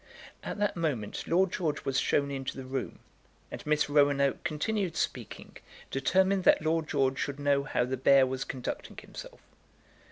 At 0.41 0.57
that 0.57 0.75
moment 0.75 1.27
Lord 1.27 1.51
George 1.53 1.85
was 1.85 1.99
shown 1.99 2.31
into 2.31 2.57
the 2.57 2.65
room, 2.65 2.97
and 3.51 3.63
Miss 3.67 3.87
Roanoke 3.87 4.43
continued 4.43 4.95
speaking, 4.97 5.57
determined 5.91 6.43
that 6.45 6.63
Lord 6.63 6.89
George 6.89 7.19
should 7.19 7.39
know 7.39 7.61
how 7.65 7.85
the 7.85 7.97
bear 7.97 8.25
was 8.25 8.43
conducting 8.43 8.97
himself. 8.97 9.41